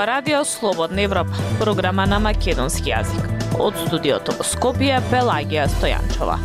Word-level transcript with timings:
ова 0.00 0.06
радио 0.06 0.44
Слободна 0.44 1.02
Европа, 1.02 1.36
програма 1.60 2.06
на 2.08 2.16
македонски 2.24 2.88
јазик. 2.88 3.26
Од 3.60 3.76
студиото 3.84 4.32
во 4.38 4.46
Скопје, 4.48 4.96
Пелагија 5.12 5.66
Стојанчова. 5.76 6.38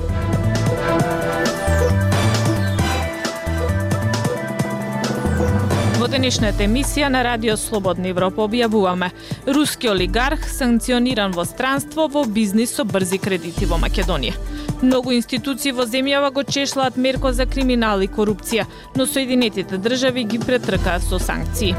Денешната 6.15 6.63
емисија 6.63 7.09
на 7.11 7.23
Радио 7.25 7.57
Слободна 7.59 8.07
Европа 8.07 8.45
објавуваме 8.45 9.09
Руски 9.51 9.89
олигарх 9.91 10.45
санкциониран 10.47 11.33
во 11.35 11.43
странство 11.43 12.05
во 12.11 12.21
бизнис 12.37 12.71
со 12.77 12.85
брзи 12.87 13.17
кредити 13.19 13.67
во 13.67 13.75
Македонија. 13.81 14.37
Многу 14.79 15.11
институции 15.11 15.73
во 15.75 15.83
земјава 15.83 16.29
го 16.31 16.43
чешлаат 16.47 16.95
мерко 16.95 17.33
за 17.35 17.45
криминал 17.45 17.99
и 17.99 18.07
корупција, 18.07 18.63
но 18.95 19.05
Соединетите 19.05 19.77
држави 19.77 20.23
ги 20.23 20.39
претркаа 20.39 21.01
со 21.03 21.19
санкции. 21.19 21.75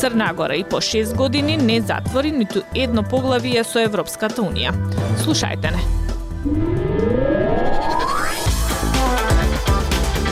Црна 0.00 0.32
Гора 0.34 0.56
и 0.56 0.64
по 0.64 0.82
6 0.82 1.14
години 1.14 1.56
не 1.56 1.78
затвори 1.80 2.32
ниту 2.32 2.64
едно 2.74 3.06
поглавие 3.06 3.62
со 3.64 3.86
Европската 3.86 4.42
Унија. 4.42 4.74
Слушајте 5.22 5.70
не. 5.76 6.05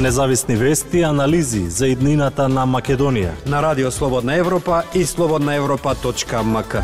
Независни 0.05 0.57
вести 0.57 0.99
и 0.99 1.03
анализи 1.03 1.71
за 1.71 1.87
иднината 1.89 2.45
на 2.49 2.67
Македонија. 2.69 3.31
На 3.49 3.63
Радио 3.63 3.91
Слободна 3.91 4.35
Европа 4.37 4.83
и 4.95 5.05
слободнаевропа.мк. 5.05 6.77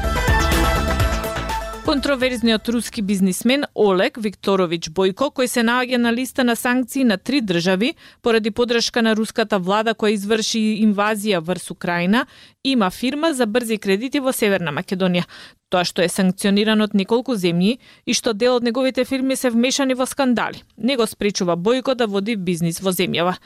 Контроверзниот 1.85 2.69
руски 2.69 3.03
бизнисмен 3.03 3.65
Олег 3.75 4.17
Викторовиќ 4.17 4.89
Бојко, 4.97 5.29
кој 5.37 5.53
се 5.53 5.61
наоѓа 5.61 6.01
на 6.01 6.15
листа 6.17 6.45
на 6.49 6.57
санкции 6.57 7.05
на 7.05 7.19
три 7.19 7.43
држави 7.45 7.93
поради 8.23 8.51
подршка 8.51 9.03
на 9.03 9.13
руската 9.13 9.59
влада 9.59 9.93
која 9.93 10.17
изврши 10.17 10.81
инвазија 10.81 11.45
врз 11.45 11.71
Украина, 11.71 12.25
има 12.65 12.91
фирма 12.91 13.35
за 13.35 13.47
брзи 13.47 13.79
кредити 13.79 14.21
во 14.21 14.33
Северна 14.33 14.73
Македонија 14.73 15.29
тоа 15.71 15.87
што 15.87 16.03
е 16.03 16.11
санкциониран 16.11 16.83
од 16.85 16.95
неколку 16.99 17.37
земји 17.39 17.79
и 18.05 18.17
што 18.17 18.35
дел 18.35 18.59
од 18.59 18.67
неговите 18.67 19.05
фирми 19.07 19.37
се 19.39 19.53
вмешани 19.55 19.95
во 19.95 20.07
скандали. 20.07 20.63
Не 20.77 20.97
го 20.99 21.07
спречува 21.07 21.57
Бојко 21.57 21.95
да 21.95 22.11
води 22.11 22.37
бизнис 22.37 22.83
во 22.83 22.91
земјава. 22.91 23.37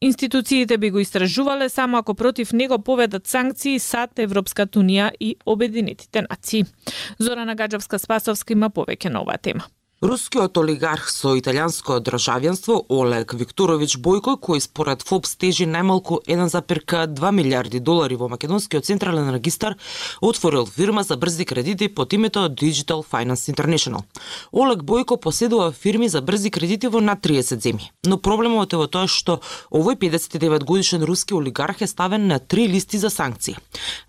Институциите 0.00 0.78
би 0.78 0.90
го 0.90 1.04
истражувале 1.04 1.68
само 1.68 1.98
ако 1.98 2.14
против 2.14 2.52
него 2.52 2.78
поведат 2.78 3.26
санкции 3.26 3.78
САД, 3.78 4.18
Европската 4.18 4.78
унија 4.80 5.12
и 5.20 5.36
Обединетите 5.46 6.22
нации. 6.22 6.64
Зорана 7.18 7.54
Гаджевска 7.54 7.98
Спасовска 7.98 8.52
има 8.52 8.70
повеќе 8.70 9.12
на 9.12 9.22
оваа 9.22 9.38
тема. 9.38 9.68
Рускиот 10.04 10.58
олигарх 10.60 11.06
со 11.08 11.30
италијанско 11.38 11.94
државјанство 12.04 12.74
Олег 12.92 13.30
Викторовиќ 13.40 13.94
Бојко, 14.04 14.34
кој 14.36 14.60
според 14.60 15.00
ФОП 15.00 15.24
стежи 15.24 15.64
најмалку 15.64 16.18
1,2 16.28 17.30
милиарди 17.32 17.80
долари 17.80 18.18
во 18.20 18.28
Македонскиот 18.28 18.84
централен 18.84 19.30
регистар, 19.32 19.78
отворил 20.20 20.66
фирма 20.66 21.06
за 21.08 21.16
брзи 21.16 21.46
кредити 21.48 21.88
под 21.88 22.12
името 22.12 22.40
Digital 22.50 23.00
Finance 23.00 23.48
International. 23.48 24.02
Олег 24.52 24.82
Бојко 24.84 25.16
поседува 25.16 25.72
фирми 25.72 26.08
за 26.08 26.20
брзи 26.20 26.50
кредити 26.50 26.92
во 26.92 27.00
над 27.00 27.24
30 27.24 27.64
земји. 27.64 27.88
Но 28.04 28.18
проблемот 28.18 28.76
е 28.76 28.82
во 28.82 28.86
тоа 28.86 29.08
што 29.08 29.40
овој 29.72 29.96
59 29.96 30.68
годишен 30.68 31.08
руски 31.08 31.32
олигарх 31.32 31.80
е 31.80 31.88
ставен 31.88 32.28
на 32.28 32.38
три 32.38 32.68
листи 32.68 32.98
за 32.98 33.08
санкции. 33.08 33.56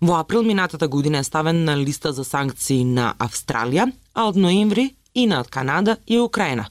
Во 0.02 0.20
април 0.20 0.42
минатата 0.42 0.88
година 0.88 1.24
е 1.24 1.24
ставен 1.24 1.64
на 1.64 1.72
листа 1.76 2.12
за 2.12 2.24
санкции 2.24 2.84
на 2.84 3.14
Австралија, 3.16 3.88
а 4.12 4.28
од 4.28 4.36
ноември 4.36 4.90
и 5.16 5.26
на 5.26 5.44
Канада 5.44 5.96
и 6.06 6.18
Украина, 6.20 6.66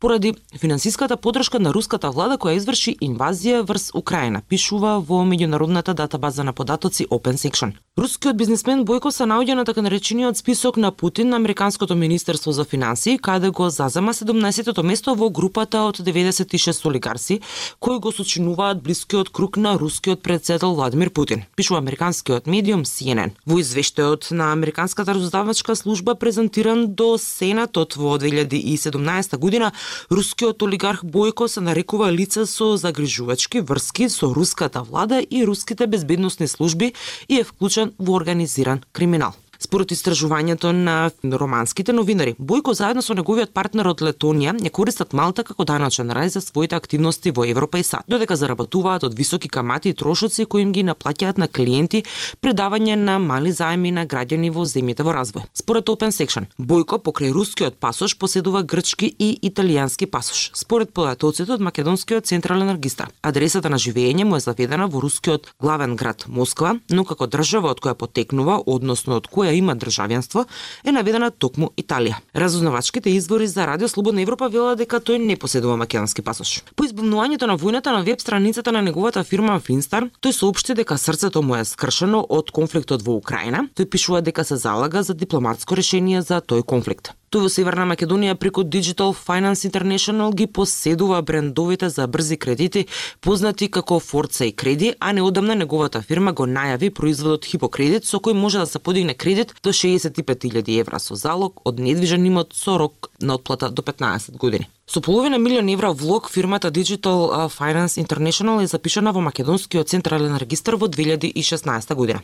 поради 0.00 0.34
финансиската 0.60 1.16
подршка 1.16 1.58
на 1.58 1.72
руската 1.72 2.10
влада 2.10 2.36
која 2.36 2.60
изврши 2.60 2.96
инвазија 3.00 3.62
врз 3.64 3.90
Украина, 3.96 4.42
пишува 4.48 4.98
во 5.00 5.24
меѓународната 5.24 5.94
датабаза 5.96 6.44
на 6.44 6.52
податоци 6.52 7.06
OpenSection. 7.10 7.72
Рускиот 7.96 8.36
бизнисмен 8.36 8.84
Бојко 8.84 9.08
се 9.08 9.24
наоѓа 9.24 9.54
на 9.56 9.64
така 9.64 9.80
наречениот 9.80 10.36
список 10.36 10.76
на 10.76 10.90
Путин 10.92 11.30
на 11.32 11.36
Американското 11.36 11.94
министерство 11.96 12.52
за 12.52 12.64
финансии, 12.64 13.18
каде 13.18 13.48
го 13.50 13.70
зазема 13.70 14.12
17-тото 14.14 14.82
место 14.82 15.14
во 15.14 15.30
групата 15.30 15.80
од 15.88 15.96
96 15.98 16.84
олигарси 16.86 17.40
кои 17.80 17.98
го 17.98 18.12
сочинуваат 18.12 18.82
блискиот 18.82 19.30
круг 19.30 19.56
на 19.56 19.78
рускиот 19.78 20.22
председател 20.22 20.74
Владимир 20.74 21.10
Путин, 21.10 21.44
пишува 21.56 21.80
американскиот 21.80 22.46
медиум 22.46 22.84
CNN. 22.84 23.32
Во 23.46 23.56
извештајот 23.64 24.28
на 24.30 24.52
Американската 24.52 25.14
раздавачка 25.14 25.76
служба 25.76 26.14
презентиран 26.14 26.92
до 26.94 27.16
Сенатот 27.18 27.85
период 27.86 27.96
во 27.96 28.18
2017 28.18 29.36
година, 29.38 29.72
рускиот 30.10 30.62
олигарх 30.62 31.04
Бојко 31.04 31.48
се 31.48 31.60
нарекува 31.60 32.10
лице 32.10 32.46
со 32.46 32.76
загрижувачки 32.76 33.60
врски 33.60 34.08
со 34.08 34.34
руската 34.34 34.82
влада 34.82 35.20
и 35.20 35.44
руските 35.44 35.86
безбедносни 35.86 36.48
служби 36.48 36.94
и 37.28 37.40
е 37.40 37.44
вклучен 37.44 37.92
во 37.98 38.16
организиран 38.16 38.82
криминал. 38.92 39.34
Според 39.58 39.92
истражувањето 39.92 40.72
на 40.72 41.10
романските 41.22 41.92
новинари, 41.92 42.34
Бојко 42.38 42.74
заедно 42.74 43.02
со 43.02 43.14
неговиот 43.14 43.52
партнер 43.56 43.88
од 43.88 44.02
Летонија 44.04 44.52
не 44.60 44.70
користат 44.70 45.12
Малта 45.12 45.44
како 45.44 45.64
даначен 45.64 46.10
рај 46.10 46.28
за 46.34 46.40
своите 46.40 46.76
активности 46.76 47.30
во 47.30 47.46
Европа 47.48 47.78
и 47.78 47.82
САД, 47.82 48.04
додека 48.08 48.36
заработуваат 48.36 49.04
од 49.04 49.14
високи 49.14 49.48
камати 49.48 49.88
и 49.88 49.94
трошоци 49.94 50.44
кои 50.44 50.62
им 50.62 50.72
ги 50.72 50.84
наплаќаат 50.84 51.38
на 51.38 51.48
клиенти 51.48 52.04
предавање 52.40 52.96
на 52.96 53.18
мали 53.18 53.52
заеми 53.52 53.90
на 53.90 54.06
граѓани 54.06 54.50
во 54.52 54.66
земјите 54.66 55.02
во 55.02 55.14
развој. 55.16 55.46
Според 55.54 55.88
Open 55.88 56.12
Section, 56.12 56.46
Бојко 56.58 57.00
покрај 57.00 57.32
рускиот 57.32 57.80
пасош 57.80 58.18
поседува 58.18 58.62
грчки 58.62 59.08
и 59.18 59.38
италијански 59.42 60.06
пасош. 60.06 60.50
Според 60.54 60.92
податоците 60.92 61.52
од 61.52 61.60
македонскиот 61.60 62.26
централен 62.26 62.70
регистар, 62.74 63.10
адресата 63.22 63.70
на 63.70 63.78
живеење 63.78 64.24
му 64.24 64.36
е 64.36 64.40
заведена 64.40 64.86
во 64.86 65.00
рускиот 65.00 65.52
главен 65.60 65.96
град 65.96 66.26
Москва, 66.28 66.76
но 66.90 67.04
како 67.04 67.26
држава 67.26 67.70
од 67.70 67.80
која 67.80 67.94
потекнува, 67.94 68.60
односно 68.66 69.16
од 69.16 69.28
која 69.32 69.45
која 69.46 69.54
има 69.54 69.76
државјанство, 69.76 70.44
е 70.84 70.92
наведена 70.92 71.30
токму 71.30 71.70
Италија. 71.78 72.18
Разузнавачките 72.34 73.10
извори 73.10 73.46
за 73.46 73.66
Радио 73.66 73.88
Слободна 73.88 74.22
Европа 74.22 74.48
велат 74.48 74.78
дека 74.78 75.00
тој 75.00 75.18
не 75.18 75.36
поседува 75.36 75.76
македонски 75.76 76.22
пасош. 76.22 76.62
По 76.74 76.84
избавнувањето 76.84 77.46
на 77.46 77.56
војната 77.58 77.92
на 77.92 78.02
веб 78.02 78.20
страницата 78.20 78.72
на 78.72 78.82
неговата 78.82 79.24
фирма 79.24 79.60
Финстар, 79.60 80.10
тој 80.20 80.32
соопшти 80.32 80.74
дека 80.74 80.98
срцето 80.98 81.42
му 81.42 81.56
е 81.56 81.64
скршено 81.64 82.24
од 82.28 82.50
конфликтот 82.50 83.02
во 83.02 83.16
Украина. 83.16 83.68
Тој 83.76 83.86
пишува 83.90 84.22
дека 84.22 84.44
се 84.44 84.56
залага 84.56 85.02
за 85.02 85.14
дипломатско 85.14 85.76
решение 85.76 86.22
за 86.22 86.40
тој 86.40 86.64
конфликт. 86.64 87.14
Тој 87.36 87.42
во 87.44 87.50
Северна 87.52 87.84
Македонија 87.84 88.32
преку 88.40 88.62
Digital 88.64 89.10
Finance 89.12 89.66
International 89.68 90.32
ги 90.32 90.46
поседува 90.46 91.18
брендовите 91.22 91.90
за 91.92 92.06
брзи 92.06 92.38
кредити 92.40 92.86
познати 93.20 93.68
како 93.68 93.98
Forza 94.00 94.44
и 94.48 94.52
Креди, 94.52 94.94
а 95.00 95.12
неодамна 95.12 95.54
неговата 95.54 96.00
фирма 96.00 96.32
го 96.32 96.46
најави 96.46 96.88
производот 96.96 97.44
Хипокредит 97.44 98.08
со 98.08 98.22
кој 98.24 98.32
може 98.32 98.64
да 98.64 98.66
се 98.66 98.78
подигне 98.78 99.12
кредит 99.12 99.52
до 99.62 99.68
65.000 99.68 100.80
евра 100.80 100.98
со 100.98 101.14
залог 101.14 101.60
од 101.68 101.76
недвижен 101.78 102.24
имот 102.24 102.56
со 102.56 102.78
рок 102.78 103.10
на 103.20 103.34
отплата 103.34 103.68
до 103.68 103.82
15 103.82 104.38
години. 104.38 104.70
Со 104.88 105.00
половина 105.00 105.38
милион 105.38 105.66
евра 105.66 105.90
влог 105.90 106.30
фирмата 106.30 106.70
Digital 106.70 107.50
Finance 107.50 107.98
International 107.98 108.62
е 108.62 108.66
запишана 108.66 109.12
во 109.12 109.20
Македонскиот 109.20 109.88
централен 109.88 110.36
регистар 110.36 110.76
во 110.76 110.86
2016 110.86 111.94
година. 111.94 112.20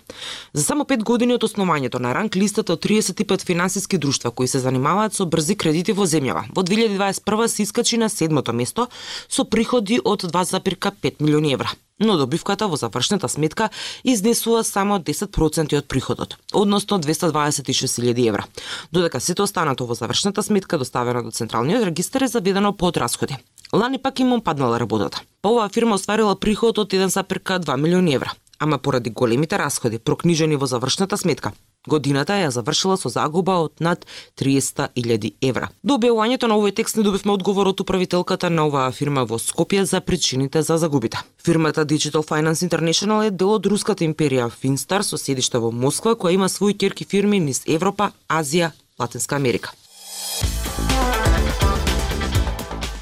За 0.53 0.63
само 0.63 0.85
5 0.85 1.03
години 1.03 1.35
од 1.35 1.43
основањето 1.43 1.99
на 1.99 2.15
ранг 2.15 2.37
листата 2.37 2.73
од 2.73 2.87
35 2.87 3.47
финансиски 3.47 3.99
друштва 3.99 4.31
кои 4.31 4.47
се 4.47 4.59
занимаваат 4.59 5.15
со 5.15 5.27
брзи 5.27 5.57
кредити 5.57 5.93
во 5.93 6.07
земјава, 6.07 6.47
во 6.55 6.63
2021 6.63 7.47
се 7.47 7.63
искачи 7.63 7.99
на 7.99 8.09
седмото 8.09 8.53
место 8.53 8.87
со 9.29 9.45
приходи 9.45 9.99
од 10.05 10.23
2,5 10.23 11.19
милиони 11.19 11.53
евра 11.55 11.75
но 12.03 12.17
добивката 12.17 12.69
во 12.69 12.77
завршната 12.77 13.29
сметка 13.29 13.71
изнесува 14.05 14.65
само 14.65 14.99
10% 14.99 15.79
од 15.79 15.89
приходот, 15.89 16.37
односно 16.53 16.99
226.000 16.99 18.29
евра, 18.29 18.45
додека 18.93 19.21
сето 19.21 19.43
останато 19.43 19.87
во 19.87 19.95
завршната 19.95 20.43
сметка 20.43 20.79
доставено 20.79 21.23
до 21.23 21.31
Централниот 21.31 21.85
регистар 21.85 22.23
е 22.23 22.29
заведено 22.29 22.73
под 22.73 22.97
расходи. 22.97 23.37
Лани 23.73 23.99
пак 23.99 24.21
им 24.21 24.41
паднала 24.41 24.81
работата. 24.81 25.23
Па 25.43 25.49
оваа 25.49 25.69
фирма 25.69 25.95
остварила 25.95 26.37
приход 26.37 26.79
од 26.79 26.93
1,2 26.93 27.77
милиони 27.77 28.15
евра, 28.15 28.33
ама 28.59 28.79
поради 28.79 29.11
големите 29.11 29.59
расходи 29.59 29.99
прокнижени 29.99 30.57
во 30.57 30.67
завршната 30.67 31.17
сметка, 31.17 31.53
Годината 31.87 32.37
ја 32.39 32.51
завршила 32.51 32.97
со 32.97 33.09
загуба 33.09 33.57
од 33.59 33.81
над 33.81 34.07
300.000 34.39 35.33
евра. 35.43 35.69
До 35.83 35.99
објавувањето 35.99 36.47
на 36.47 36.55
овој 36.55 36.75
текст 36.75 36.97
не 36.97 37.03
добивме 37.03 37.33
одговор 37.33 37.69
од 37.69 37.81
управителката 37.81 38.51
на 38.51 38.67
оваа 38.67 38.93
фирма 38.93 39.25
во 39.27 39.39
Скопје 39.43 39.83
за 39.83 40.01
причините 40.01 40.63
за 40.63 40.79
загубите. 40.79 41.19
Фирмата 41.45 41.85
Digital 41.87 42.23
Finance 42.23 42.63
International 42.63 43.27
е 43.27 43.31
дел 43.31 43.51
од 43.59 43.67
руската 43.67 44.05
империја 44.05 44.51
Финстар 44.51 45.03
со 45.03 45.19
седиште 45.19 45.59
во 45.59 45.73
Москва, 45.73 46.15
која 46.15 46.35
има 46.35 46.49
своји 46.49 46.79
керки 46.79 47.05
фирми 47.05 47.41
низ 47.41 47.63
Европа, 47.67 48.13
Азија, 48.29 48.71
Латинска 48.99 49.37
Америка. 49.37 49.73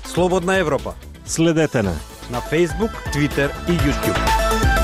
Слободна 0.09 0.57
Европа. 0.57 0.95
Следете 1.27 1.83
на 1.83 1.95
на 2.31 2.41
Facebook, 2.41 2.93
Twitter 3.13 3.51
и 3.69 3.73
YouTube. 3.73 4.80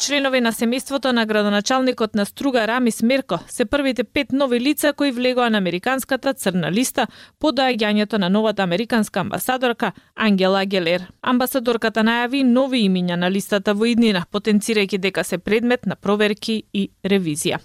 Членови 0.00 0.40
на 0.40 0.48
семејството 0.52 1.10
на 1.12 1.26
градоначалникот 1.28 2.14
на 2.14 2.24
Струга 2.24 2.62
Рамис 2.66 3.02
Мерко 3.02 3.38
се 3.48 3.64
првите 3.64 4.04
пет 4.04 4.32
нови 4.32 4.60
лица 4.60 4.92
кои 4.96 5.12
влегоа 5.12 5.50
на 5.50 5.58
американската 5.58 6.32
црна 6.34 6.70
листа 6.72 7.06
по 7.38 7.52
доаѓањето 7.52 8.18
на 8.18 8.30
новата 8.30 8.62
американска 8.62 9.20
амбасадорка 9.20 9.92
Ангела 10.16 10.64
Гелер. 10.64 11.04
Амбасадорката 11.20 12.00
најави 12.00 12.42
нови 12.42 12.80
имиња 12.88 13.20
на 13.20 13.30
листата 13.30 13.74
во 13.74 13.92
иднина, 13.92 14.24
потенцирајќи 14.32 14.98
дека 14.98 15.24
се 15.24 15.38
предмет 15.38 15.86
на 15.86 15.96
проверки 15.96 16.62
и 16.72 16.88
ревизија. 17.04 17.60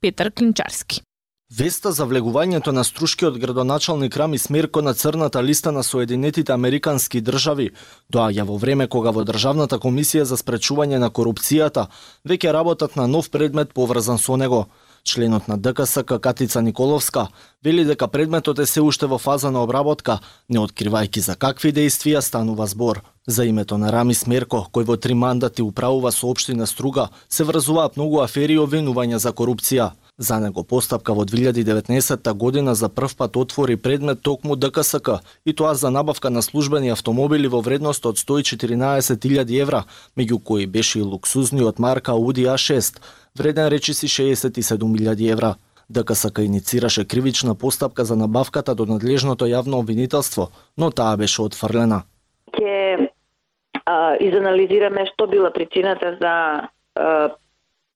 Петар 0.00 0.30
Клинчарски. 0.30 1.02
Веста 1.50 1.90
за 1.90 2.04
влегувањето 2.06 2.70
на 2.70 2.84
струшкиот 2.86 3.38
градоначалник 3.42 4.16
Рами 4.16 4.38
Смирко 4.38 4.82
на 4.82 4.94
црната 4.94 5.42
листа 5.42 5.72
на 5.72 5.82
Соединетите 5.82 6.52
Американски 6.52 7.20
држави 7.20 7.72
доаѓа 8.12 8.44
во 8.46 8.56
време 8.56 8.86
кога 8.86 9.10
во 9.10 9.24
Државната 9.26 9.80
комисија 9.82 10.22
за 10.22 10.36
спречување 10.38 11.00
на 11.02 11.08
корупцијата 11.10 11.88
веќе 12.22 12.52
работат 12.54 12.94
на 12.94 13.08
нов 13.08 13.30
предмет 13.30 13.74
поврзан 13.74 14.18
со 14.18 14.36
него. 14.36 14.68
Членот 15.02 15.48
на 15.48 15.58
ДКСК 15.58 16.20
Катица 16.20 16.62
Николовска 16.62 17.26
вели 17.64 17.84
дека 17.84 18.08
предметот 18.08 18.58
е 18.58 18.66
се 18.66 18.80
уште 18.80 19.06
во 19.06 19.18
фаза 19.18 19.50
на 19.50 19.62
обработка, 19.62 20.20
не 20.48 20.60
откривајќи 20.60 21.18
за 21.18 21.34
какви 21.34 21.72
действија 21.72 22.20
станува 22.20 22.66
збор. 22.66 23.02
За 23.26 23.44
името 23.44 23.78
на 23.78 23.90
Рами 23.90 24.14
Смерко, 24.14 24.68
кој 24.72 24.84
во 24.84 24.96
три 24.96 25.14
мандати 25.14 25.62
управува 25.62 26.12
со 26.12 26.30
општина 26.30 26.66
Струга, 26.66 27.08
се 27.28 27.44
врзуваат 27.44 27.96
многу 27.96 28.20
афери 28.20 28.54
и 28.54 28.62
обвинувања 28.62 29.16
за 29.16 29.32
корупција. 29.32 29.90
За 30.20 30.36
него 30.40 30.64
постапка 30.64 31.14
во 31.14 31.24
2019 31.24 32.32
година 32.34 32.74
за 32.74 32.88
прв 32.88 33.16
пат 33.16 33.36
отвори 33.36 33.76
предмет 33.76 34.22
токму 34.22 34.56
ДКСК 34.56 35.24
и 35.46 35.54
тоа 35.56 35.74
за 35.74 35.90
набавка 35.90 36.30
на 36.30 36.42
службени 36.42 36.90
автомобили 36.92 37.48
во 37.48 37.60
вредност 37.60 38.04
од 38.04 38.20
114.000 38.20 39.62
евра, 39.62 39.84
меѓу 40.18 40.42
кои 40.44 40.66
беше 40.66 40.98
и 40.98 41.02
луксузниот 41.02 41.78
марка 41.78 42.12
Audi 42.12 42.44
A6, 42.52 43.00
вреден 43.38 43.68
речиси 43.68 44.08
67.000 44.08 45.32
евра. 45.32 45.54
ДКСК 45.88 46.44
иницираше 46.44 47.08
кривична 47.08 47.54
постапка 47.54 48.04
за 48.04 48.16
набавката 48.16 48.74
до 48.74 48.84
надлежното 48.84 49.48
јавно 49.48 49.80
обвинителство, 49.80 50.50
но 50.76 50.90
таа 50.90 51.16
беше 51.16 51.42
отфрлена. 51.42 52.02
Ке 52.52 53.08
изанализираме 54.20 55.08
што 55.14 55.26
била 55.26 55.50
причината 55.50 56.16
за 56.20 56.68
а, 56.94 57.30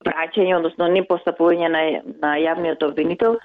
праќање, 0.07 0.57
односно 0.57 0.89
не 0.93 1.05
постапување 1.09 1.71
на, 1.73 1.83
на 2.23 2.35
јавниот 2.41 2.85
обвинител, 2.87 3.39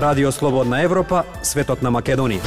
Радио 0.00 0.32
Слободна 0.32 0.78
Европа, 0.80 1.26
светот 1.42 1.82
на 1.84 1.90
Македонија. 1.92 2.40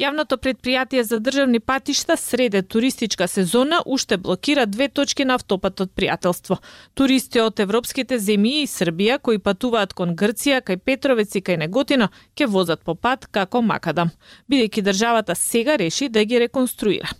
Јавното 0.00 0.38
предпријатие 0.40 1.02
за 1.04 1.18
државни 1.20 1.58
патишта 1.60 2.16
среде 2.16 2.62
туристичка 2.62 3.28
сезона 3.28 3.82
уште 3.86 4.16
блокира 4.16 4.64
две 4.66 4.88
точки 4.88 5.26
на 5.28 5.34
автопатот 5.36 5.92
пријателство. 5.92 6.56
Туристи 6.94 7.42
од 7.44 7.60
европските 7.60 8.16
земји 8.16 8.62
и 8.62 8.70
Србија 8.70 9.18
кои 9.20 9.38
патуваат 9.38 9.92
кон 9.92 10.14
Грција, 10.16 10.62
кај 10.64 10.80
Петровец 10.80 11.36
и 11.36 11.42
кај 11.44 11.60
Неготино, 11.66 12.08
ќе 12.34 12.48
возат 12.48 12.80
по 12.80 12.94
пат 12.94 13.28
како 13.28 13.60
Макадам, 13.60 14.08
бидејќи 14.48 14.86
државата 14.88 15.36
сега 15.36 15.76
реши 15.76 16.08
да 16.08 16.24
ги 16.24 16.40
реконструира. 16.46 17.12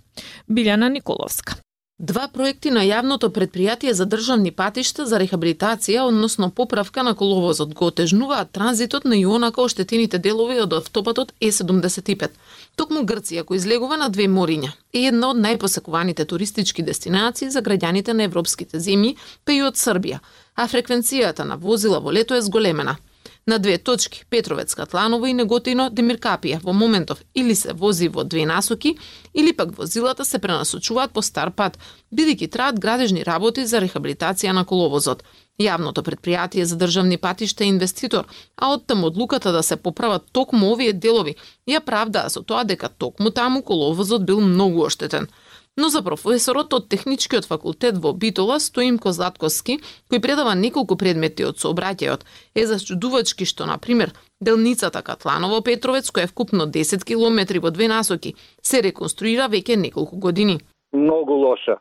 Билјана 0.48 0.88
Николовска. 0.88 1.60
Два 2.02 2.24
проекти 2.26 2.70
на 2.74 2.80
јавното 2.82 3.28
предпријатие 3.30 3.92
за 3.94 4.04
државни 4.10 4.50
патишта 4.50 5.04
за 5.06 5.20
рехабилитација, 5.22 6.00
односно 6.10 6.48
поправка 6.50 7.04
на 7.06 7.12
коловозот, 7.14 7.74
го 7.78 7.90
отежнуваат 7.92 8.50
транзитот 8.58 9.04
на 9.04 9.14
јонака 9.14 9.62
оштетените 9.62 10.18
делови 10.18 10.58
од 10.64 10.74
автопатот 10.80 11.30
Е75. 11.40 12.34
Токму 12.74 13.04
Грција, 13.06 13.44
кој 13.46 13.60
излегува 13.60 14.00
на 14.02 14.08
две 14.08 14.26
мориња, 14.26 14.72
е 14.92 15.04
една 15.12 15.30
од 15.30 15.38
најпосекуваните 15.44 16.26
туристички 16.26 16.82
дестинации 16.82 17.54
за 17.54 17.62
граѓаните 17.62 18.18
на 18.18 18.26
европските 18.26 18.82
земји, 18.82 19.14
па 19.44 19.54
и 19.54 19.62
од 19.62 19.78
Србија, 19.78 20.18
а 20.56 20.66
фреквенцијата 20.66 21.46
на 21.46 21.54
возила 21.54 22.02
во 22.02 22.10
лето 22.10 22.34
е 22.34 22.42
зголемена– 22.42 22.98
на 23.46 23.58
две 23.58 23.78
точки 23.78 24.24
Петровец, 24.30 24.74
Катланово 24.74 25.26
и 25.26 25.34
Неготино, 25.34 25.88
Демиркапија 25.90 26.60
во 26.62 26.72
моментов 26.72 27.22
или 27.34 27.54
се 27.54 27.72
вози 27.72 28.08
во 28.08 28.24
две 28.24 28.46
насоки, 28.46 28.96
или 29.34 29.52
пак 29.52 29.76
возилата 29.76 30.24
се 30.24 30.38
пренасочуваат 30.38 31.12
по 31.12 31.22
стар 31.22 31.50
пат, 31.50 31.78
бидејќи 32.14 32.50
траат 32.50 32.80
градежни 32.80 33.24
работи 33.24 33.66
за 33.66 33.80
рехабилитација 33.82 34.52
на 34.52 34.64
коловозот. 34.64 35.24
Јавното 35.60 36.02
предпријатие 36.06 36.62
за 36.62 36.76
државни 36.76 37.18
патишта 37.18 37.64
е 37.64 37.72
инвеститор, 37.74 38.26
а 38.56 38.72
од 38.72 38.86
таму 38.86 39.06
одлуката 39.06 39.52
да 39.52 39.62
се 39.62 39.76
поправат 39.76 40.30
токму 40.32 40.72
овие 40.72 40.92
делови 40.92 41.36
ја 41.68 41.80
правдаа 41.80 42.30
со 42.30 42.42
тоа 42.42 42.64
дека 42.64 42.88
токму 42.88 43.30
таму 43.30 43.62
коловозот 43.62 44.24
бил 44.24 44.40
многу 44.40 44.86
оштетен– 44.86 45.28
Но 45.76 45.88
за 45.88 46.02
професорот 46.04 46.74
од 46.76 46.88
Техничкиот 46.92 47.46
факултет 47.48 47.96
во 47.96 48.12
Битола, 48.12 48.58
Стоимко 48.60 49.12
Златковски, 49.16 49.78
кој 50.12 50.20
предава 50.20 50.52
неколку 50.52 50.98
предмети 51.00 51.46
од 51.48 51.56
сообраќајот, 51.62 52.26
е 52.52 52.66
зачудувачки 52.68 53.48
што, 53.48 53.64
на 53.64 53.78
пример, 53.80 54.12
делницата 54.40 55.00
Катланово 55.00 55.62
Петровец, 55.64 56.12
која 56.12 56.28
е 56.28 56.32
вкупно 56.32 56.68
10 56.68 57.06
километри 57.08 57.58
во 57.58 57.72
две 57.72 57.88
насоки, 57.88 58.34
се 58.60 58.82
реконструира 58.84 59.48
веќе 59.48 59.80
неколку 59.80 60.20
години. 60.20 60.60
Многу 60.92 61.40
лоша. 61.40 61.78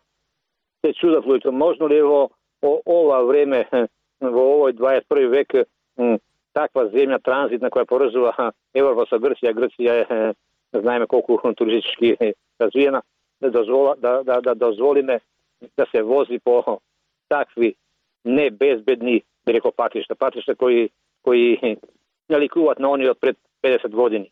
Се 0.86 0.94
чудав, 0.94 1.28
луѓето, 1.28 1.52
можно 1.52 1.92
ли 1.92 2.02
во 2.02 2.30
ова 2.64 3.26
време, 3.28 3.68
во 4.36 4.44
овој 4.56 4.78
21 4.80 5.28
век, 5.36 5.68
таква 6.56 6.88
земја 6.96 7.20
транзитна 7.20 7.68
која 7.68 7.86
поврзува 7.92 8.52
Европа 8.74 9.04
со 9.10 9.20
Грција, 9.20 9.52
Грција 9.52 10.00
е 10.00 10.34
знаеме 10.84 11.12
колку 11.12 11.36
туристички 11.58 12.16
развиена, 12.60 13.02
да, 13.42 13.52
дозвола, 13.52 13.96
да, 13.98 14.24
да, 14.24 14.42
да 14.42 14.56
дозволиме 14.56 15.22
да 15.78 15.86
се 15.92 16.02
вози 16.02 16.40
по 16.44 16.82
такви 17.30 17.76
небезбедни 18.26 19.24
реко 19.48 19.72
патишта, 19.72 20.16
патишта 20.16 20.56
кои 20.56 20.90
кои 21.24 21.78
наликуваат 22.30 22.80
на 22.80 22.92
они 22.92 23.10
од 23.10 23.20
пред 23.20 23.38
50 23.64 23.90
години. 23.90 24.32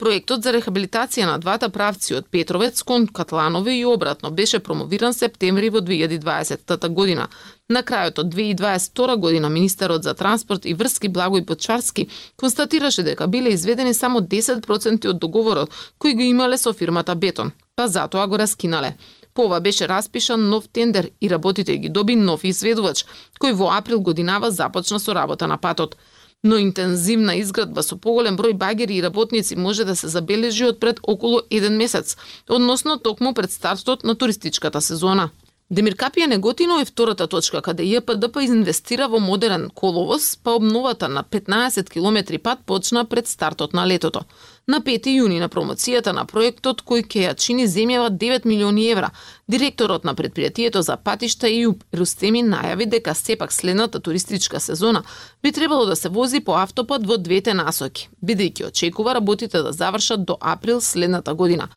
Проектот 0.00 0.40
за 0.40 0.54
рехабилитација 0.56 1.26
на 1.28 1.36
двата 1.38 1.68
правци 1.68 2.14
од 2.16 2.30
Петровец 2.32 2.80
кон 2.88 3.04
Катланови 3.06 3.74
и 3.80 3.84
обратно 3.84 4.30
беше 4.30 4.62
промовиран 4.64 5.12
септември 5.12 5.68
во 5.68 5.82
2020 5.84 6.88
година. 6.88 7.26
На 7.68 7.82
крајот 7.82 8.22
од 8.22 8.30
2022 8.34 9.16
година 9.20 9.50
министерот 9.50 10.02
за 10.02 10.14
транспорт 10.14 10.64
и 10.64 10.72
врски 10.74 11.10
Благој 11.12 11.44
Почарски 11.44 12.06
констатираше 12.36 13.02
дека 13.02 13.28
биле 13.28 13.52
изведени 13.52 13.92
само 13.94 14.20
10% 14.20 15.10
од 15.10 15.20
договорот 15.20 15.68
кој 16.00 16.16
го 16.16 16.22
имале 16.22 16.56
со 16.56 16.72
фирмата 16.72 17.14
Бетон, 17.14 17.52
па 17.80 17.88
затоа 17.88 18.26
го 18.28 18.38
раскинале. 18.38 18.96
По 19.34 19.46
ова 19.48 19.60
беше 19.60 19.88
распишан 19.88 20.48
нов 20.48 20.68
тендер 20.68 21.10
и 21.20 21.30
работите 21.30 21.76
ги 21.76 21.88
доби 21.88 22.16
нов 22.16 22.44
изведувач, 22.44 23.06
кој 23.40 23.56
во 23.56 23.70
април 23.72 24.00
годинава 24.00 24.50
започна 24.50 25.00
со 25.00 25.14
работа 25.14 25.48
на 25.48 25.56
патот 25.56 25.96
но 26.42 26.58
интензивна 26.58 27.36
изградба 27.40 27.82
со 27.84 27.96
поголем 27.96 28.36
број 28.36 28.54
багери 28.56 28.96
и 28.96 29.02
работници 29.02 29.56
може 29.56 29.84
да 29.84 29.96
се 29.96 30.08
забележи 30.08 30.64
од 30.64 30.80
пред 30.80 31.00
околу 31.02 31.42
еден 31.50 31.76
месец, 31.76 32.16
односно 32.48 32.96
токму 32.98 33.34
пред 33.34 33.52
стартот 33.52 34.04
на 34.04 34.14
туристичката 34.14 34.80
сезона. 34.80 35.30
Демир 35.70 35.94
Капија 35.94 36.26
Неготино 36.26 36.80
е 36.82 36.84
втората 36.84 37.28
точка 37.30 37.60
каде 37.62 37.84
ЈПДП 37.86 38.42
инвестира 38.42 39.06
во 39.08 39.20
модерен 39.22 39.68
коловоз, 39.70 40.32
па 40.42 40.56
обновата 40.58 41.08
на 41.08 41.22
15 41.22 41.90
км 41.90 42.38
пат 42.42 42.64
почна 42.66 43.04
пред 43.04 43.28
стартот 43.28 43.72
на 43.72 43.86
летото. 43.86 44.24
На 44.66 44.80
5 44.80 45.06
јуни 45.14 45.38
на 45.38 45.48
промоцијата 45.48 46.10
на 46.10 46.24
проектот 46.26 46.82
кој 46.82 47.06
ќе 47.06 47.22
ја 47.22 47.36
чини 47.38 47.68
земјава 47.70 48.10
9 48.10 48.50
милиони 48.50 48.88
евра, 48.90 49.12
директорот 49.46 50.04
на 50.04 50.14
предпријатието 50.14 50.82
за 50.82 50.96
патишта 50.96 51.48
и 51.48 51.62
Рустеми 51.94 52.42
најави 52.42 52.90
дека 52.90 53.14
сепак 53.14 53.52
следната 53.52 54.00
туристичка 54.00 54.60
сезона 54.60 55.04
би 55.42 55.52
требало 55.52 55.86
да 55.86 55.96
се 55.96 56.08
вози 56.08 56.40
по 56.40 56.58
автопат 56.58 57.06
во 57.06 57.16
двете 57.16 57.54
насоки, 57.54 58.08
бидејќи 58.24 58.66
очекува 58.66 59.14
работите 59.14 59.62
да 59.62 59.72
завршат 59.72 60.24
до 60.24 60.36
април 60.40 60.80
следната 60.80 61.34
година. 61.34 61.68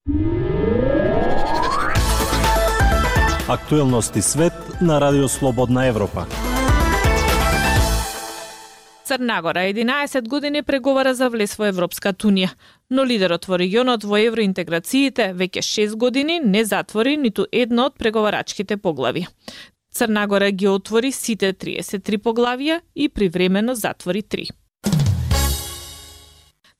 Актуелности 3.54 4.20
свет 4.20 4.54
на 4.82 5.02
Радио 5.02 5.28
Слободна 5.28 5.86
Европа. 5.86 6.26
Црнагора 9.06 9.60
11 9.60 10.28
години 10.28 10.64
преговара 10.64 11.14
за 11.14 11.30
влез 11.30 11.54
во 11.60 11.68
Европската 11.70 12.28
Унија, 12.28 12.50
но 12.90 13.06
лидерот 13.06 13.46
во 13.46 13.60
регионот 13.62 14.08
во 14.10 14.18
евроинтеграциите 14.18 15.36
веќе 15.38 15.62
6 15.62 15.94
години 16.02 16.40
не 16.40 16.66
затвори 16.66 17.14
ниту 17.18 17.46
едно 17.52 17.86
од 17.92 17.94
преговарачките 17.94 18.78
поглави. 18.78 19.28
Црнагора 19.94 20.50
ги 20.52 20.68
отвори 20.68 21.12
сите 21.12 21.54
33 21.54 22.18
поглавија 22.18 22.82
и 22.96 23.10
привремено 23.10 23.76
затвори 23.76 24.24
3. 24.24 24.50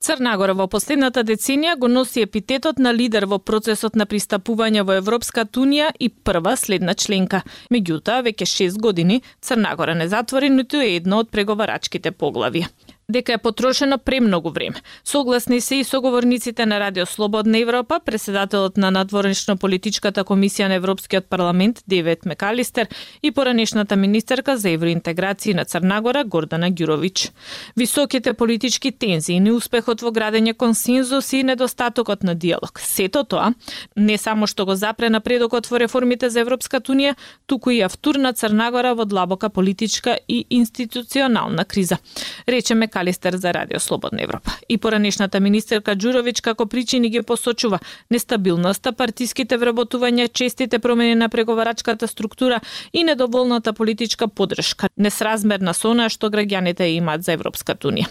Црнагора 0.04 0.52
во 0.52 0.66
последната 0.68 1.22
деценија 1.24 1.78
го 1.80 1.88
носи 1.88 2.20
епитетот 2.26 2.80
на 2.86 2.90
лидер 2.92 3.24
во 3.30 3.38
процесот 3.50 3.94
на 3.96 4.04
пристапување 4.10 4.82
во 4.84 4.98
Европската 5.00 5.62
Унија 5.62 5.86
и 5.96 6.10
прва 6.10 6.52
следна 6.60 6.92
членка. 6.92 7.40
Меѓутоа, 7.72 8.20
веќе 8.26 8.50
6 8.52 8.82
години 8.84 9.22
Црнагора 9.40 9.94
не 9.96 10.10
затвори 10.12 10.50
ниту 10.52 10.82
едно 10.84 11.22
од 11.24 11.32
преговарачките 11.32 12.12
поглави 12.12 12.66
дека 13.10 13.32
е 13.32 13.38
потрошено 13.38 13.98
премногу 13.98 14.50
време. 14.50 14.76
Согласни 15.04 15.60
се 15.60 15.76
и 15.76 15.84
соговорниците 15.84 16.66
на 16.66 16.80
Радио 16.80 17.06
Слободна 17.06 17.58
Европа, 17.58 18.00
преседателот 18.04 18.76
на 18.76 18.90
надворешно 18.90 19.56
политичката 19.56 20.24
комисија 20.24 20.68
на 20.68 20.74
Европскиот 20.74 21.26
парламент 21.28 21.82
Девет 21.88 22.24
Мекалистер 22.26 22.88
и 23.22 23.30
поранешната 23.30 23.96
министерка 23.96 24.56
за 24.56 24.68
евроинтеграција 24.68 25.54
на 25.54 25.64
Црнагора 25.64 26.24
Гордана 26.24 26.70
Ѓуровиќ. 26.70 27.30
Високите 27.76 28.32
политички 28.32 28.92
тензии, 28.92 29.40
неуспехот 29.40 30.02
во 30.02 30.10
градење 30.10 30.54
консензус 30.54 31.32
и 31.32 31.42
недостатокот 31.42 32.22
на 32.22 32.34
диалог. 32.34 32.80
Сето 32.80 33.24
тоа 33.24 33.52
не 33.96 34.18
само 34.18 34.46
што 34.46 34.64
го 34.64 34.74
запре 34.74 35.10
напредокот 35.10 35.66
во 35.70 35.78
реформите 35.78 36.30
за 36.30 36.40
Европската 36.40 36.92
унија, 36.92 37.14
туку 37.46 37.70
и 37.70 37.80
автурна 37.80 38.32
Црнагора 38.32 38.94
во 38.94 39.04
длабока 39.04 39.50
политичка 39.50 40.18
и 40.28 40.46
институционална 40.50 41.64
криза. 41.64 41.98
Рече 42.48 42.74
Макалистер 42.94 43.36
за 43.36 43.54
Радио 43.54 43.80
Слободна 43.80 44.22
Европа. 44.22 44.50
И 44.68 44.78
поранешната 44.78 45.40
министерка 45.40 45.96
Ѓуровиќ 45.96 46.42
како 46.42 46.66
причини 46.66 47.10
ги 47.10 47.22
посочува 47.22 47.78
нестабилноста, 48.10 48.92
партиските 48.92 49.58
вработувања, 49.58 50.28
честите 50.32 50.78
промени 50.78 51.14
на 51.14 51.28
преговарачката 51.28 52.06
структура 52.06 52.60
и 52.92 53.04
недоволната 53.04 53.72
политичка 53.72 54.28
подршка, 54.28 54.88
несразмерна 54.96 55.74
со 55.74 55.90
она 55.90 56.08
што 56.08 56.30
граѓаните 56.30 56.86
имаат 56.94 57.24
за 57.24 57.34
Европската 57.34 57.88
унија. 57.88 58.06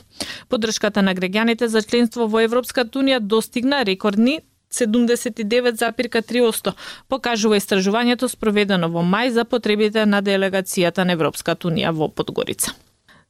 Подршката 0.50 1.02
на 1.02 1.16
граѓаните 1.16 1.66
за 1.66 1.82
членство 1.82 2.28
во 2.28 2.44
Европската 2.44 3.00
унија 3.00 3.20
достигна 3.20 3.86
рекордни 3.88 4.42
79,3%, 4.74 6.74
покажува 7.08 7.56
истражувањето 7.56 8.28
спроведено 8.28 8.90
во 8.90 9.00
мај 9.00 9.32
за 9.32 9.46
потребите 9.46 10.06
на 10.06 10.22
делегацијата 10.22 11.06
на 11.06 11.13
Европската 11.13 11.68
унија 11.68 11.94
во 11.94 12.10
Подгорица. 12.10 12.72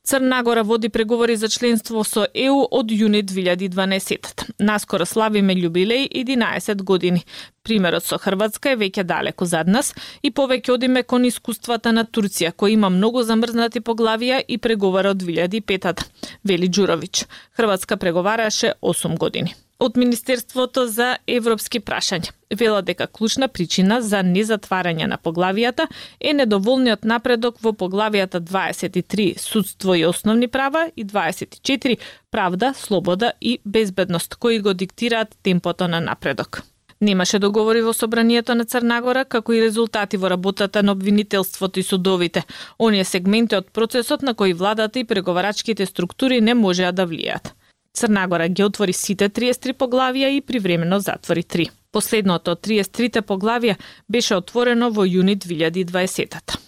Црна 0.08 0.44
Гора 0.44 0.64
води 0.64 0.90
преговори 0.90 1.36
за 1.36 1.50
членство 1.50 2.04
со 2.04 2.26
ЕУ 2.36 2.66
од 2.72 2.90
јуни 2.92 3.22
2012. 3.24 4.50
Наскоро 4.60 5.06
славиме 5.08 5.56
јубилеј 5.56 6.10
11 6.12 6.84
години. 6.84 7.24
Примерот 7.64 8.04
со 8.04 8.20
Хрватска 8.20 8.74
е 8.74 8.80
веќе 8.84 9.08
далеко 9.08 9.48
зад 9.48 9.72
нас 9.72 9.94
и 10.22 10.32
повеќе 10.32 10.76
одиме 10.76 11.04
кон 11.08 11.24
искуствата 11.24 11.96
на 11.96 12.04
Турција, 12.04 12.52
кој 12.52 12.76
има 12.76 12.90
многу 12.90 13.24
замрзнати 13.24 13.80
поглавија 13.80 14.44
и 14.44 14.58
преговара 14.58 15.16
од 15.16 15.24
2005 15.24 16.04
Вели 16.44 16.68
Ѓуровиќ. 16.68 17.26
Хрватска 17.56 17.98
преговараше 17.98 18.74
8 18.82 19.18
години 19.18 19.56
од 19.84 19.98
Министерството 19.98 20.86
за 20.88 21.18
европски 21.28 21.80
прашања. 21.84 22.32
Вела 22.56 22.82
дека 22.82 23.08
клучна 23.08 23.48
причина 23.52 24.00
за 24.02 24.22
незатварање 24.24 25.08
на 25.12 25.18
поглавијата 25.18 25.88
е 26.20 26.34
недоволниот 26.38 27.04
напредок 27.04 27.58
во 27.62 27.74
поглавијата 27.76 28.40
23 28.40 29.40
судство 29.40 29.96
и 29.96 30.06
основни 30.06 30.48
права 30.48 30.86
и 30.96 31.06
24 31.06 31.98
правда, 32.32 32.74
слобода 32.78 33.34
и 33.42 33.60
безбедност, 33.66 34.36
кои 34.36 34.60
го 34.60 34.74
диктираат 34.74 35.36
темпото 35.44 35.88
на 35.88 36.00
напредок. 36.02 36.64
Немаше 37.02 37.40
договори 37.40 37.82
во 37.82 37.94
собранието 37.94 38.56
на 38.56 38.66
Црнагора, 38.66 39.26
како 39.26 39.54
и 39.54 39.62
резултати 39.62 40.18
во 40.18 40.30
работата 40.30 40.84
на 40.84 40.92
обвинителството 40.92 41.80
и 41.80 41.84
судовите. 41.84 42.46
Оние 42.80 43.04
сегменти 43.04 43.60
од 43.60 43.74
процесот 43.74 44.22
на 44.22 44.34
кои 44.34 44.54
владата 44.54 45.00
и 45.00 45.04
преговарачките 45.04 45.86
структури 45.86 46.40
не 46.42 46.54
можеа 46.54 46.92
да 46.92 47.08
влијат. 47.08 47.52
Црнагора 47.94 48.48
ги 48.50 48.64
отвори 48.64 48.94
сите 48.94 49.30
33 49.30 49.76
поглавија 49.78 50.32
и 50.34 50.42
привремено 50.42 51.00
затвори 51.00 51.44
3. 51.44 51.70
Последното 51.94 52.56
од 52.58 52.66
33 52.66 53.22
поглавија 53.22 53.76
беше 54.10 54.36
отворено 54.42 54.90
во 54.90 55.06
јуни 55.06 55.38
2020-та. 55.38 56.63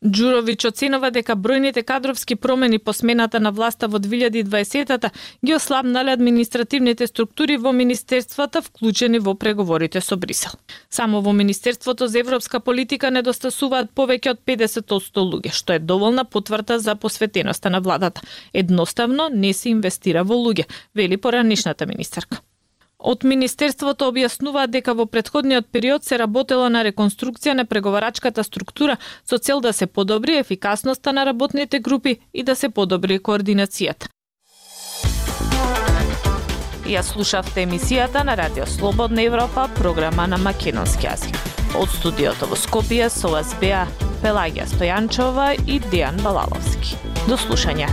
Ѓуровиќ 0.00 0.64
оценува 0.64 1.10
дека 1.12 1.34
бројните 1.36 1.82
кадровски 1.84 2.36
промени 2.36 2.78
по 2.78 2.92
смената 2.96 3.40
на 3.40 3.50
власта 3.52 3.88
во 3.88 3.98
2020-та 4.00 5.10
ги 5.44 5.54
ослабнале 5.54 6.14
административните 6.16 7.06
структури 7.06 7.58
во 7.60 7.72
министерствата 7.72 8.62
вклучени 8.62 9.20
во 9.20 9.34
преговорите 9.34 10.00
со 10.00 10.16
Брисел. 10.16 10.56
Само 10.88 11.20
во 11.20 11.32
Министерството 11.32 12.08
за 12.08 12.20
европска 12.24 12.60
политика 12.60 13.10
недостасуваат 13.10 13.92
повеќе 13.92 14.30
од 14.30 14.40
50% 14.46 15.20
луѓе, 15.20 15.52
што 15.52 15.76
е 15.76 15.84
доволна 15.84 16.24
потврда 16.24 16.78
за 16.78 16.96
посветеноста 16.96 17.68
на 17.68 17.80
владата. 17.80 18.22
Едноставно 18.54 19.28
не 19.28 19.52
се 19.52 19.68
инвестира 19.68 20.24
во 20.24 20.34
луѓе, 20.34 20.64
вели 20.94 21.16
поранишната 21.16 21.86
министерка. 21.86 22.40
Од 23.00 23.24
Министерството 23.24 24.10
објаснуваат 24.12 24.72
дека 24.74 24.92
во 24.92 25.06
предходниот 25.08 25.70
период 25.72 26.04
се 26.04 26.18
работело 26.20 26.68
на 26.68 26.82
реконструкција 26.84 27.54
на 27.56 27.64
преговарачката 27.64 28.44
структура 28.44 28.98
со 29.24 29.38
цел 29.38 29.60
да 29.60 29.72
се 29.72 29.86
подобри 29.86 30.36
ефикасноста 30.36 31.12
на 31.12 31.24
работните 31.26 31.80
групи 31.80 32.18
и 32.32 32.42
да 32.42 32.56
се 32.56 32.68
подобри 32.68 33.18
координацијата. 33.18 34.12
Ја 36.90 37.02
слушавте 37.02 37.64
емисијата 37.64 38.24
на 38.24 38.36
Радио 38.36 38.66
Слободна 38.66 39.22
Европа, 39.22 39.68
програма 39.78 40.26
на 40.26 40.36
македонски 40.36 41.06
јазик. 41.06 41.38
Од 41.78 41.88
студиото 41.88 42.50
во 42.50 42.58
Скопје 42.58 43.08
со 43.08 43.30
вас 43.32 43.54
беа 43.60 43.86
Пелагија 44.20 44.66
Стојанчова 44.66 45.54
и 45.66 45.80
Дијан 45.88 46.20
Балаловски. 46.20 46.98
До 47.28 47.38
слушање. 47.38 47.88